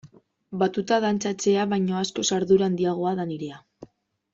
[0.63, 3.65] Batuta dantzatzea baino askoz ardura handiagoa da nirea.